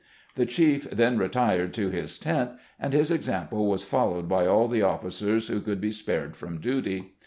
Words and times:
The 0.33 0.47
chief 0.47 0.89
then 0.89 1.19
retired 1.19 1.75
to 1.75 1.91
his 1.91 2.17
tent, 2.17 2.53
and 2.79 2.91
his 2.91 3.11
example 3.11 3.67
was 3.67 3.85
followed 3.85 4.27
by 4.27 4.47
all 4.47 4.67
the 4.67 4.81
officers 4.81 5.47
who 5.47 5.61
could 5.61 5.79
be 5.79 5.91
spared 5.91 6.35
from 6.35 6.59
duty. 6.59 7.13